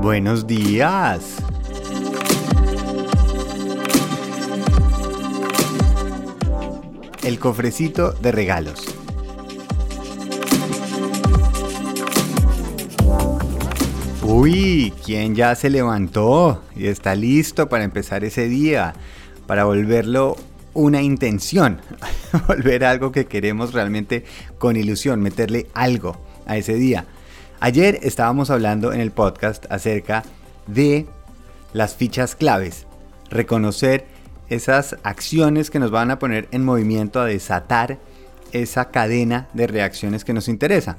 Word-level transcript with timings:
Buenos 0.00 0.46
días. 0.46 1.36
El 7.24 7.40
cofrecito 7.40 8.12
de 8.12 8.30
regalos. 8.30 8.94
Uy, 14.22 14.92
¿quién 15.04 15.34
ya 15.34 15.56
se 15.56 15.68
levantó 15.68 16.62
y 16.76 16.86
está 16.86 17.16
listo 17.16 17.68
para 17.68 17.82
empezar 17.82 18.22
ese 18.22 18.48
día? 18.48 18.94
Para 19.48 19.64
volverlo 19.64 20.36
una 20.74 21.02
intención, 21.02 21.80
volver 22.46 22.84
a 22.84 22.90
algo 22.90 23.10
que 23.10 23.26
queremos 23.26 23.72
realmente 23.72 24.24
con 24.58 24.76
ilusión, 24.76 25.20
meterle 25.20 25.66
algo 25.74 26.16
a 26.46 26.56
ese 26.56 26.74
día. 26.74 27.04
Ayer 27.60 27.98
estábamos 28.02 28.50
hablando 28.50 28.92
en 28.92 29.00
el 29.00 29.10
podcast 29.10 29.66
acerca 29.68 30.22
de 30.68 31.06
las 31.72 31.96
fichas 31.96 32.36
claves, 32.36 32.86
reconocer 33.30 34.06
esas 34.48 34.96
acciones 35.02 35.68
que 35.68 35.80
nos 35.80 35.90
van 35.90 36.12
a 36.12 36.20
poner 36.20 36.46
en 36.52 36.64
movimiento 36.64 37.20
a 37.20 37.24
desatar 37.24 37.98
esa 38.52 38.90
cadena 38.90 39.48
de 39.54 39.66
reacciones 39.66 40.24
que 40.24 40.32
nos 40.32 40.46
interesa. 40.46 40.98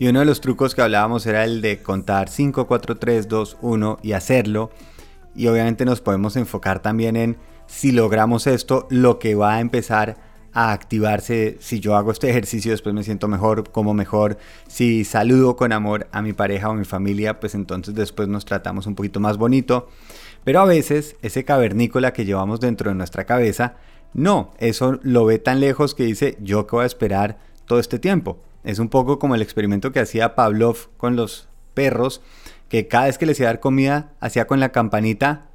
Y 0.00 0.08
uno 0.08 0.18
de 0.18 0.24
los 0.24 0.40
trucos 0.40 0.74
que 0.74 0.82
hablábamos 0.82 1.24
era 1.26 1.44
el 1.44 1.60
de 1.60 1.80
contar 1.80 2.28
5, 2.28 2.66
4, 2.66 2.96
3, 2.96 3.28
2, 3.28 3.58
1 3.60 3.98
y 4.02 4.12
hacerlo. 4.12 4.70
Y 5.36 5.46
obviamente 5.46 5.84
nos 5.84 6.00
podemos 6.00 6.34
enfocar 6.34 6.80
también 6.82 7.14
en 7.14 7.36
si 7.66 7.92
logramos 7.92 8.48
esto, 8.48 8.88
lo 8.90 9.20
que 9.20 9.36
va 9.36 9.54
a 9.54 9.60
empezar 9.60 10.16
a 10.52 10.72
activarse 10.72 11.56
si 11.60 11.80
yo 11.80 11.96
hago 11.96 12.10
este 12.10 12.30
ejercicio, 12.30 12.70
después 12.72 12.94
me 12.94 13.04
siento 13.04 13.28
mejor, 13.28 13.70
como 13.70 13.94
mejor, 13.94 14.38
si 14.68 15.04
saludo 15.04 15.56
con 15.56 15.72
amor 15.72 16.08
a 16.12 16.22
mi 16.22 16.32
pareja 16.32 16.70
o 16.70 16.74
mi 16.74 16.84
familia, 16.84 17.40
pues 17.40 17.54
entonces 17.54 17.94
después 17.94 18.28
nos 18.28 18.44
tratamos 18.44 18.86
un 18.86 18.94
poquito 18.94 19.20
más 19.20 19.36
bonito. 19.36 19.88
Pero 20.44 20.60
a 20.60 20.64
veces 20.64 21.16
ese 21.22 21.44
cavernícola 21.44 22.12
que 22.12 22.24
llevamos 22.24 22.60
dentro 22.60 22.90
de 22.90 22.96
nuestra 22.96 23.24
cabeza, 23.24 23.76
no, 24.12 24.52
eso 24.58 24.98
lo 25.02 25.24
ve 25.24 25.38
tan 25.38 25.60
lejos 25.60 25.94
que 25.94 26.04
dice, 26.04 26.36
yo 26.40 26.66
que 26.66 26.76
voy 26.76 26.82
a 26.84 26.86
esperar 26.86 27.38
todo 27.66 27.78
este 27.78 27.98
tiempo. 27.98 28.38
Es 28.64 28.78
un 28.78 28.88
poco 28.88 29.18
como 29.18 29.34
el 29.34 29.42
experimento 29.42 29.92
que 29.92 30.00
hacía 30.00 30.34
Pavlov 30.34 30.88
con 30.96 31.16
los 31.16 31.48
perros, 31.74 32.20
que 32.68 32.88
cada 32.88 33.06
vez 33.06 33.18
que 33.18 33.26
les 33.26 33.38
iba 33.38 33.48
a 33.48 33.52
dar 33.52 33.60
comida, 33.60 34.12
hacía 34.20 34.46
con 34.46 34.60
la 34.60 34.70
campanita 34.70 35.46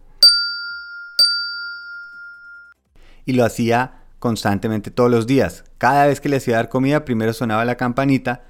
y 3.25 3.33
lo 3.33 3.43
hacía 3.43 3.94
constantemente 4.19 4.91
todos 4.91 5.11
los 5.11 5.27
días. 5.27 5.63
Cada 5.77 6.07
vez 6.07 6.21
que 6.21 6.29
les 6.29 6.47
iba 6.47 6.57
a 6.57 6.61
dar 6.61 6.69
comida, 6.69 7.05
primero 7.05 7.33
sonaba 7.33 7.65
la 7.65 7.75
campanita 7.75 8.43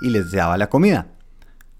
y 0.00 0.10
les 0.10 0.32
daba 0.32 0.56
la 0.58 0.68
comida. 0.68 1.06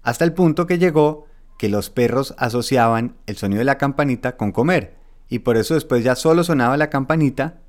Hasta 0.03 0.25
el 0.25 0.33
punto 0.33 0.67
que 0.67 0.77
llegó 0.77 1.27
que 1.57 1.69
los 1.69 1.89
perros 1.89 2.35
asociaban 2.37 3.15
el 3.25 3.37
sonido 3.37 3.59
de 3.59 3.65
la 3.65 3.77
campanita 3.77 4.37
con 4.37 4.51
comer. 4.51 4.95
Y 5.29 5.39
por 5.39 5.57
eso 5.57 5.73
después 5.73 6.03
ya 6.03 6.15
solo 6.15 6.43
sonaba 6.43 6.77
la 6.77 6.89
campanita 6.89 7.59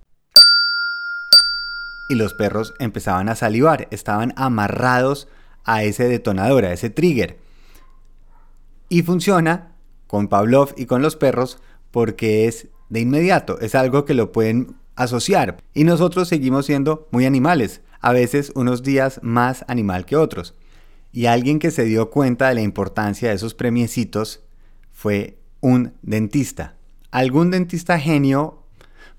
y 2.08 2.16
los 2.16 2.34
perros 2.34 2.74
empezaban 2.78 3.28
a 3.28 3.36
salivar. 3.36 3.88
Estaban 3.90 4.32
amarrados 4.36 5.28
a 5.64 5.82
ese 5.84 6.08
detonador, 6.08 6.64
a 6.64 6.72
ese 6.72 6.90
trigger. 6.90 7.38
Y 8.88 9.02
funciona 9.02 9.72
con 10.06 10.28
Pavlov 10.28 10.74
y 10.76 10.86
con 10.86 11.02
los 11.02 11.16
perros 11.16 11.58
porque 11.90 12.46
es 12.46 12.68
de 12.88 13.00
inmediato, 13.00 13.60
es 13.60 13.74
algo 13.74 14.04
que 14.04 14.14
lo 14.14 14.32
pueden 14.32 14.76
asociar. 14.96 15.58
Y 15.74 15.84
nosotros 15.84 16.28
seguimos 16.28 16.66
siendo 16.66 17.08
muy 17.10 17.26
animales, 17.26 17.80
a 18.00 18.12
veces 18.12 18.52
unos 18.54 18.82
días 18.82 19.20
más 19.22 19.64
animal 19.68 20.04
que 20.06 20.16
otros. 20.16 20.54
Y 21.12 21.26
alguien 21.26 21.58
que 21.58 21.70
se 21.70 21.84
dio 21.84 22.10
cuenta 22.10 22.48
de 22.48 22.56
la 22.56 22.62
importancia 22.62 23.28
de 23.28 23.34
esos 23.36 23.54
premiecitos 23.54 24.42
fue 24.92 25.38
un 25.60 25.94
dentista. 26.02 26.76
Algún 27.10 27.50
dentista 27.50 27.98
genio, 27.98 28.64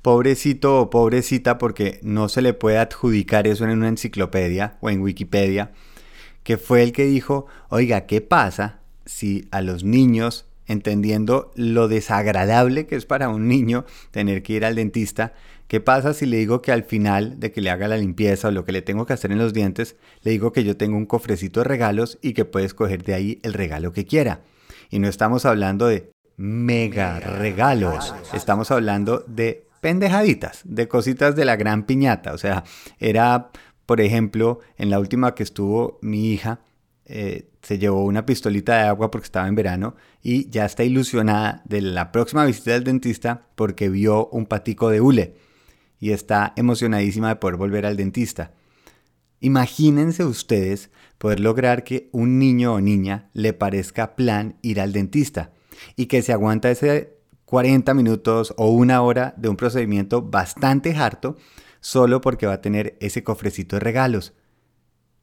pobrecito 0.01 0.81
o 0.81 0.89
pobrecita, 0.89 1.57
porque 1.57 1.99
no 2.03 2.29
se 2.29 2.41
le 2.41 2.53
puede 2.53 2.77
adjudicar 2.77 3.47
eso 3.47 3.63
en 3.63 3.71
una 3.71 3.87
enciclopedia 3.87 4.77
o 4.81 4.89
en 4.89 5.01
Wikipedia, 5.01 5.71
que 6.43 6.57
fue 6.57 6.83
el 6.83 6.91
que 6.91 7.05
dijo, 7.05 7.47
oiga, 7.69 8.05
¿qué 8.05 8.21
pasa 8.21 8.79
si 9.05 9.47
a 9.51 9.61
los 9.61 9.83
niños 9.83 10.45
entendiendo 10.67 11.51
lo 11.55 11.87
desagradable 11.87 12.85
que 12.87 12.95
es 12.95 13.05
para 13.05 13.29
un 13.29 13.47
niño 13.47 13.85
tener 14.11 14.43
que 14.43 14.53
ir 14.53 14.65
al 14.65 14.75
dentista. 14.75 15.33
¿Qué 15.67 15.79
pasa 15.79 16.13
si 16.13 16.25
le 16.25 16.37
digo 16.37 16.61
que 16.61 16.71
al 16.71 16.83
final 16.83 17.39
de 17.39 17.51
que 17.51 17.61
le 17.61 17.71
haga 17.71 17.87
la 17.87 17.97
limpieza 17.97 18.49
o 18.49 18.51
lo 18.51 18.65
que 18.65 18.71
le 18.71 18.81
tengo 18.81 19.05
que 19.05 19.13
hacer 19.13 19.31
en 19.31 19.39
los 19.39 19.53
dientes, 19.53 19.95
le 20.21 20.31
digo 20.31 20.51
que 20.51 20.63
yo 20.63 20.77
tengo 20.77 20.97
un 20.97 21.05
cofrecito 21.05 21.61
de 21.61 21.65
regalos 21.65 22.19
y 22.21 22.33
que 22.33 22.45
puede 22.45 22.65
escoger 22.65 23.03
de 23.03 23.15
ahí 23.15 23.39
el 23.43 23.53
regalo 23.53 23.91
que 23.91 24.05
quiera? 24.05 24.41
Y 24.91 24.99
no 24.99 25.07
estamos 25.07 25.45
hablando 25.45 25.87
de 25.87 26.11
mega 26.37 27.19
regalos, 27.19 28.13
estamos 28.33 28.69
hablando 28.71 29.23
de 29.27 29.67
pendejaditas, 29.81 30.61
de 30.65 30.87
cositas 30.87 31.35
de 31.35 31.45
la 31.45 31.55
gran 31.55 31.85
piñata. 31.85 32.33
O 32.33 32.37
sea, 32.37 32.63
era, 32.99 33.49
por 33.85 34.01
ejemplo, 34.01 34.59
en 34.77 34.89
la 34.89 34.99
última 34.99 35.35
que 35.35 35.43
estuvo 35.43 35.99
mi 36.01 36.31
hija, 36.31 36.59
eh, 37.05 37.49
se 37.61 37.77
llevó 37.77 38.03
una 38.03 38.25
pistolita 38.25 38.77
de 38.77 38.87
agua 38.87 39.11
porque 39.11 39.25
estaba 39.25 39.47
en 39.47 39.55
verano 39.55 39.95
y 40.23 40.49
ya 40.49 40.65
está 40.65 40.83
ilusionada 40.83 41.61
de 41.65 41.81
la 41.81 42.11
próxima 42.11 42.45
visita 42.45 42.71
del 42.71 42.83
dentista 42.83 43.47
porque 43.55 43.89
vio 43.89 44.27
un 44.29 44.47
patico 44.47 44.89
de 44.89 45.01
hule 45.01 45.35
y 45.99 46.11
está 46.11 46.53
emocionadísima 46.55 47.29
de 47.29 47.35
poder 47.35 47.57
volver 47.57 47.85
al 47.85 47.97
dentista. 47.97 48.53
Imagínense 49.39 50.25
ustedes 50.25 50.89
poder 51.17 51.39
lograr 51.39 51.83
que 51.83 52.09
un 52.11 52.39
niño 52.39 52.73
o 52.73 52.81
niña 52.81 53.29
le 53.33 53.53
parezca 53.53 54.15
plan 54.15 54.57
ir 54.61 54.81
al 54.81 54.91
dentista 54.91 55.51
y 55.95 56.07
que 56.07 56.21
se 56.21 56.33
aguanta 56.33 56.71
ese 56.71 57.17
40 57.45 57.93
minutos 57.93 58.53
o 58.57 58.71
una 58.71 59.01
hora 59.01 59.35
de 59.37 59.49
un 59.49 59.55
procedimiento 59.55 60.23
bastante 60.23 60.95
harto 60.95 61.37
solo 61.79 62.21
porque 62.21 62.47
va 62.47 62.53
a 62.53 62.61
tener 62.61 62.97
ese 62.99 63.23
cofrecito 63.23 63.75
de 63.75 63.81
regalos. 63.81 64.33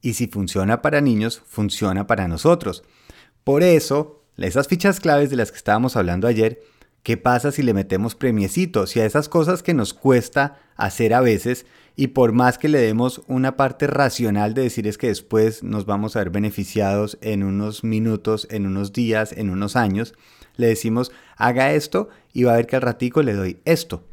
Y 0.03 0.15
si 0.15 0.27
funciona 0.27 0.81
para 0.81 0.99
niños, 0.99 1.41
funciona 1.47 2.05
para 2.05 2.27
nosotros. 2.27 2.83
Por 3.45 3.63
eso, 3.63 4.21
esas 4.37 4.67
fichas 4.67 4.99
claves 4.99 5.29
de 5.29 5.37
las 5.37 5.49
que 5.49 5.57
estábamos 5.57 5.95
hablando 5.95 6.27
ayer, 6.27 6.61
¿qué 7.03 7.15
pasa 7.15 7.53
si 7.53 7.63
le 7.63 7.73
metemos 7.73 8.13
premiecitos 8.13 8.97
y 8.97 8.99
a 8.99 9.05
esas 9.05 9.29
cosas 9.29 9.63
que 9.63 9.73
nos 9.73 9.93
cuesta 9.93 10.59
hacer 10.75 11.13
a 11.13 11.21
veces 11.21 11.65
y 11.95 12.07
por 12.07 12.33
más 12.33 12.57
que 12.57 12.67
le 12.67 12.79
demos 12.79 13.21
una 13.27 13.55
parte 13.55 13.87
racional 13.87 14.53
de 14.53 14.63
decir 14.63 14.87
es 14.87 14.97
que 14.97 15.07
después 15.07 15.63
nos 15.63 15.85
vamos 15.85 16.15
a 16.15 16.19
ver 16.19 16.31
beneficiados 16.31 17.17
en 17.21 17.41
unos 17.41 17.85
minutos, 17.85 18.45
en 18.51 18.65
unos 18.65 18.91
días, 18.91 19.31
en 19.31 19.49
unos 19.49 19.77
años, 19.77 20.15
le 20.57 20.67
decimos 20.67 21.13
haga 21.37 21.71
esto 21.71 22.09
y 22.33 22.43
va 22.43 22.53
a 22.53 22.57
ver 22.57 22.67
que 22.67 22.75
al 22.75 22.81
ratico 22.81 23.21
le 23.23 23.35
doy 23.35 23.59
esto. 23.63 24.03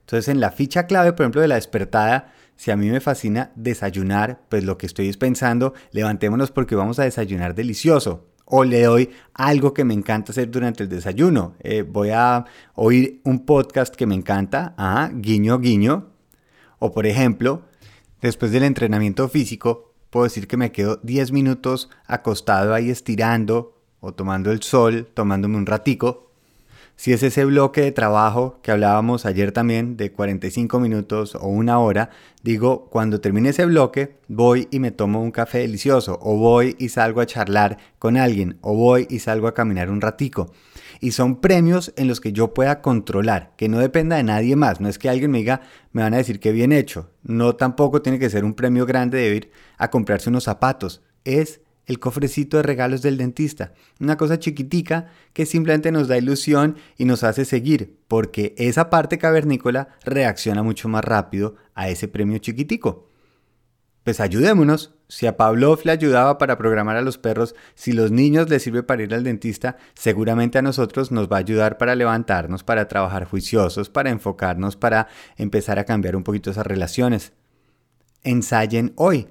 Entonces 0.00 0.26
en 0.26 0.40
la 0.40 0.50
ficha 0.50 0.86
clave, 0.86 1.12
por 1.12 1.24
ejemplo, 1.24 1.42
de 1.42 1.48
la 1.48 1.54
despertada, 1.54 2.32
si 2.58 2.72
a 2.72 2.76
mí 2.76 2.90
me 2.90 2.98
fascina 2.98 3.52
desayunar, 3.54 4.40
pues 4.48 4.64
lo 4.64 4.76
que 4.78 4.86
estoy 4.86 5.08
es 5.08 5.16
pensando, 5.16 5.74
levantémonos 5.92 6.50
porque 6.50 6.74
vamos 6.74 6.98
a 6.98 7.04
desayunar 7.04 7.54
delicioso. 7.54 8.26
O 8.46 8.64
le 8.64 8.82
doy 8.82 9.10
algo 9.32 9.72
que 9.72 9.84
me 9.84 9.94
encanta 9.94 10.32
hacer 10.32 10.50
durante 10.50 10.82
el 10.82 10.88
desayuno. 10.88 11.54
Eh, 11.60 11.82
voy 11.82 12.10
a 12.10 12.46
oír 12.74 13.20
un 13.22 13.46
podcast 13.46 13.94
que 13.94 14.06
me 14.06 14.16
encanta, 14.16 14.74
ah, 14.76 15.08
guiño, 15.14 15.60
guiño. 15.60 16.08
O 16.80 16.90
por 16.90 17.06
ejemplo, 17.06 17.62
después 18.20 18.50
del 18.50 18.64
entrenamiento 18.64 19.28
físico, 19.28 19.94
puedo 20.10 20.24
decir 20.24 20.48
que 20.48 20.56
me 20.56 20.72
quedo 20.72 20.98
10 21.04 21.30
minutos 21.30 21.88
acostado 22.06 22.74
ahí 22.74 22.90
estirando 22.90 23.80
o 24.00 24.14
tomando 24.14 24.50
el 24.50 24.62
sol, 24.62 25.08
tomándome 25.14 25.56
un 25.58 25.66
ratico 25.66 26.27
si 26.98 27.12
es 27.12 27.22
ese 27.22 27.44
bloque 27.44 27.80
de 27.80 27.92
trabajo 27.92 28.58
que 28.60 28.72
hablábamos 28.72 29.24
ayer 29.24 29.52
también 29.52 29.96
de 29.96 30.10
45 30.10 30.80
minutos 30.80 31.36
o 31.36 31.46
una 31.46 31.78
hora, 31.78 32.10
digo, 32.42 32.88
cuando 32.90 33.20
termine 33.20 33.50
ese 33.50 33.66
bloque, 33.66 34.16
voy 34.26 34.66
y 34.72 34.80
me 34.80 34.90
tomo 34.90 35.22
un 35.22 35.30
café 35.30 35.58
delicioso, 35.58 36.18
o 36.20 36.36
voy 36.36 36.74
y 36.76 36.88
salgo 36.88 37.20
a 37.20 37.26
charlar 37.26 37.78
con 38.00 38.16
alguien, 38.16 38.58
o 38.62 38.74
voy 38.74 39.06
y 39.08 39.20
salgo 39.20 39.46
a 39.46 39.54
caminar 39.54 39.90
un 39.90 40.00
ratico. 40.00 40.52
Y 40.98 41.12
son 41.12 41.36
premios 41.36 41.92
en 41.94 42.08
los 42.08 42.20
que 42.20 42.32
yo 42.32 42.52
pueda 42.52 42.82
controlar, 42.82 43.52
que 43.56 43.68
no 43.68 43.78
dependa 43.78 44.16
de 44.16 44.24
nadie 44.24 44.56
más. 44.56 44.80
No 44.80 44.88
es 44.88 44.98
que 44.98 45.08
alguien 45.08 45.30
me 45.30 45.38
diga, 45.38 45.60
me 45.92 46.02
van 46.02 46.14
a 46.14 46.18
decir 46.18 46.40
que 46.40 46.50
bien 46.50 46.72
hecho. 46.72 47.12
No 47.22 47.54
tampoco 47.54 48.02
tiene 48.02 48.18
que 48.18 48.28
ser 48.28 48.44
un 48.44 48.54
premio 48.54 48.86
grande 48.86 49.18
de 49.18 49.36
ir 49.36 49.50
a 49.76 49.88
comprarse 49.88 50.30
unos 50.30 50.42
zapatos. 50.42 51.00
Es 51.24 51.60
el 51.88 51.98
cofrecito 51.98 52.58
de 52.58 52.62
regalos 52.62 53.02
del 53.02 53.16
dentista. 53.16 53.72
Una 53.98 54.16
cosa 54.16 54.38
chiquitica 54.38 55.08
que 55.32 55.46
simplemente 55.46 55.90
nos 55.90 56.06
da 56.06 56.18
ilusión 56.18 56.76
y 56.96 57.06
nos 57.06 57.24
hace 57.24 57.44
seguir, 57.44 57.98
porque 58.06 58.54
esa 58.58 58.90
parte 58.90 59.18
cavernícola 59.18 59.88
reacciona 60.04 60.62
mucho 60.62 60.88
más 60.88 61.02
rápido 61.02 61.56
a 61.74 61.88
ese 61.88 62.06
premio 62.06 62.38
chiquitico. 62.38 63.08
Pues 64.04 64.20
ayudémonos. 64.20 64.94
Si 65.10 65.26
a 65.26 65.38
Pavlov 65.38 65.80
le 65.84 65.92
ayudaba 65.92 66.36
para 66.36 66.58
programar 66.58 66.96
a 66.96 67.02
los 67.02 67.16
perros, 67.16 67.54
si 67.74 67.92
los 67.92 68.10
niños 68.10 68.50
les 68.50 68.62
sirve 68.62 68.82
para 68.82 69.02
ir 69.02 69.14
al 69.14 69.24
dentista, 69.24 69.78
seguramente 69.94 70.58
a 70.58 70.62
nosotros 70.62 71.10
nos 71.10 71.32
va 71.32 71.36
a 71.36 71.40
ayudar 71.40 71.78
para 71.78 71.94
levantarnos, 71.94 72.62
para 72.62 72.88
trabajar 72.88 73.24
juiciosos, 73.24 73.88
para 73.88 74.10
enfocarnos, 74.10 74.76
para 74.76 75.08
empezar 75.38 75.78
a 75.78 75.84
cambiar 75.84 76.14
un 76.14 76.24
poquito 76.24 76.50
esas 76.50 76.66
relaciones. 76.66 77.32
Ensayen 78.22 78.92
hoy 78.96 79.28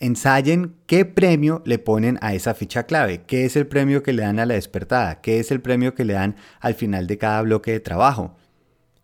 ensayen 0.00 0.76
qué 0.86 1.04
premio 1.04 1.62
le 1.64 1.78
ponen 1.78 2.18
a 2.20 2.34
esa 2.34 2.54
ficha 2.54 2.84
clave, 2.84 3.24
qué 3.26 3.44
es 3.44 3.56
el 3.56 3.66
premio 3.66 4.02
que 4.02 4.12
le 4.12 4.22
dan 4.22 4.38
a 4.38 4.46
la 4.46 4.54
despertada, 4.54 5.20
qué 5.20 5.40
es 5.40 5.50
el 5.50 5.60
premio 5.60 5.94
que 5.94 6.04
le 6.04 6.14
dan 6.14 6.36
al 6.60 6.74
final 6.74 7.06
de 7.06 7.18
cada 7.18 7.42
bloque 7.42 7.72
de 7.72 7.80
trabajo. 7.80 8.36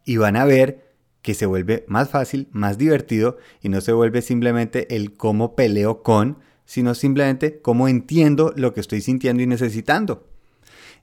Y 0.04 0.16
van 0.18 0.36
a 0.36 0.44
ver 0.44 0.94
que 1.22 1.34
se 1.34 1.46
vuelve 1.46 1.84
más 1.88 2.10
fácil, 2.10 2.48
más 2.52 2.78
divertido 2.78 3.38
y 3.62 3.70
no 3.70 3.80
se 3.80 3.92
vuelve 3.92 4.22
simplemente 4.22 4.94
el 4.94 5.16
cómo 5.16 5.56
peleo 5.56 6.02
con, 6.02 6.38
sino 6.66 6.94
simplemente 6.94 7.60
cómo 7.60 7.88
entiendo 7.88 8.52
lo 8.56 8.74
que 8.74 8.80
estoy 8.80 9.00
sintiendo 9.00 9.42
y 9.42 9.46
necesitando. 9.46 10.28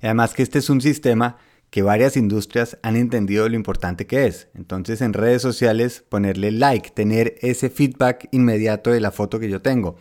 además 0.02 0.34
que 0.34 0.44
este 0.44 0.60
es 0.60 0.70
un 0.70 0.82
sistema 0.82 1.38
que 1.72 1.82
varias 1.82 2.18
industrias 2.18 2.78
han 2.84 2.98
entendido 2.98 3.48
lo 3.50 3.56
importante 3.56 4.06
que 4.06 4.28
es. 4.28 4.50
Entonces 4.54 5.02
en 5.02 5.14
redes 5.14 5.42
sociales 5.42 6.04
ponerle 6.08 6.52
like, 6.52 6.92
tener 6.92 7.36
ese 7.42 7.70
feedback 7.70 8.28
inmediato 8.32 8.92
de 8.92 9.00
la 9.00 9.12
foto 9.12 9.40
que 9.40 9.50
yo 9.50 9.62
tengo. 9.62 9.96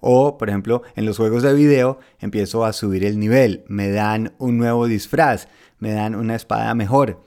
O, 0.00 0.38
por 0.38 0.48
ejemplo, 0.48 0.82
en 0.94 1.04
los 1.04 1.16
juegos 1.16 1.42
de 1.42 1.52
video 1.52 1.98
empiezo 2.20 2.64
a 2.64 2.72
subir 2.72 3.04
el 3.04 3.18
nivel, 3.18 3.64
me 3.66 3.90
dan 3.90 4.34
un 4.38 4.56
nuevo 4.56 4.86
disfraz, 4.86 5.48
me 5.80 5.92
dan 5.92 6.14
una 6.14 6.36
espada 6.36 6.74
mejor. 6.76 7.24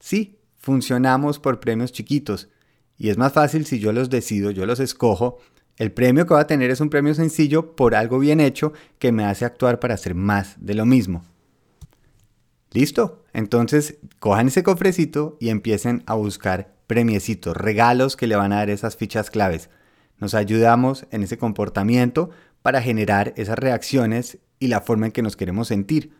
Sí, 0.00 0.38
funcionamos 0.58 1.38
por 1.38 1.60
premios 1.60 1.92
chiquitos. 1.92 2.50
Y 2.98 3.08
es 3.08 3.16
más 3.16 3.32
fácil 3.32 3.64
si 3.64 3.78
yo 3.78 3.92
los 3.92 4.10
decido, 4.10 4.50
yo 4.50 4.66
los 4.66 4.80
escojo. 4.80 5.38
El 5.78 5.92
premio 5.92 6.26
que 6.26 6.34
va 6.34 6.40
a 6.40 6.46
tener 6.46 6.70
es 6.70 6.82
un 6.82 6.90
premio 6.90 7.14
sencillo 7.14 7.74
por 7.74 7.94
algo 7.94 8.18
bien 8.18 8.38
hecho 8.38 8.74
que 8.98 9.12
me 9.12 9.24
hace 9.24 9.46
actuar 9.46 9.80
para 9.80 9.94
hacer 9.94 10.14
más 10.14 10.56
de 10.58 10.74
lo 10.74 10.84
mismo. 10.84 11.24
Listo. 12.74 13.24
Entonces, 13.32 13.96
cojan 14.18 14.48
ese 14.48 14.64
cofrecito 14.64 15.38
y 15.40 15.48
empiecen 15.48 16.02
a 16.06 16.14
buscar 16.14 16.74
premiecitos, 16.88 17.56
regalos 17.56 18.16
que 18.16 18.26
le 18.26 18.36
van 18.36 18.52
a 18.52 18.56
dar 18.56 18.68
esas 18.68 18.96
fichas 18.96 19.30
claves. 19.30 19.70
Nos 20.18 20.34
ayudamos 20.34 21.06
en 21.12 21.22
ese 21.22 21.38
comportamiento 21.38 22.30
para 22.62 22.82
generar 22.82 23.32
esas 23.36 23.58
reacciones 23.58 24.38
y 24.58 24.66
la 24.66 24.80
forma 24.80 25.06
en 25.06 25.12
que 25.12 25.22
nos 25.22 25.36
queremos 25.36 25.68
sentir. 25.68 26.12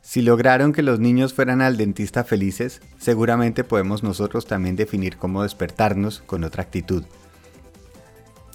Si 0.00 0.22
lograron 0.22 0.72
que 0.72 0.82
los 0.82 1.00
niños 1.00 1.34
fueran 1.34 1.60
al 1.60 1.76
dentista 1.76 2.22
felices, 2.22 2.80
seguramente 2.98 3.64
podemos 3.64 4.04
nosotros 4.04 4.46
también 4.46 4.76
definir 4.76 5.16
cómo 5.16 5.42
despertarnos 5.42 6.20
con 6.20 6.44
otra 6.44 6.62
actitud. 6.62 7.04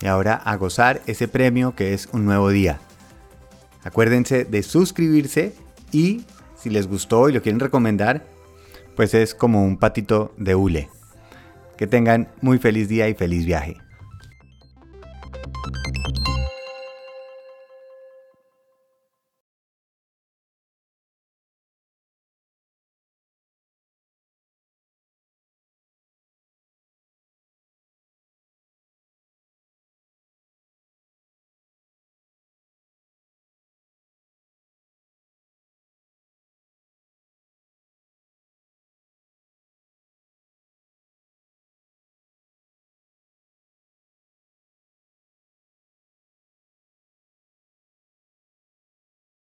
Y 0.01 0.07
ahora 0.07 0.35
a 0.35 0.55
gozar 0.55 1.01
ese 1.05 1.27
premio 1.27 1.75
que 1.75 1.93
es 1.93 2.07
un 2.13 2.23
nuevo 2.23 2.49
día. 2.49 2.79
Acuérdense 3.83 4.45
de 4.45 4.63
suscribirse 4.63 5.53
y 5.91 6.23
si 6.63 6.69
les 6.69 6.87
gustó 6.87 7.27
y 7.27 7.33
lo 7.33 7.41
quieren 7.41 7.59
recomendar, 7.59 8.23
pues 8.95 9.13
es 9.13 9.35
como 9.35 9.65
un 9.65 9.77
patito 9.77 10.33
de 10.37 10.55
hule. 10.55 10.89
Que 11.77 11.87
tengan 11.87 12.29
muy 12.39 12.57
feliz 12.57 12.87
día 12.87 13.09
y 13.09 13.13
feliz 13.13 13.45
viaje. 13.45 13.77